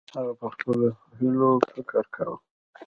[0.17, 0.87] هغه په خپلو
[1.19, 2.37] هیلو فکر کاوه.